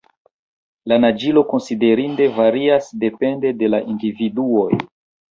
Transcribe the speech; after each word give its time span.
La 0.91 0.95
naĝilo 1.01 1.41
konsiderinde 1.49 2.25
varias 2.37 2.87
depende 3.03 3.51
de 3.59 3.69
la 3.75 3.81
individuoj. 3.93 4.71